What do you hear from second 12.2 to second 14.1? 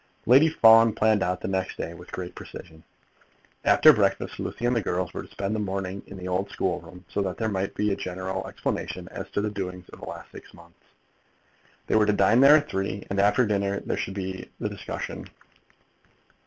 at three, and after dinner there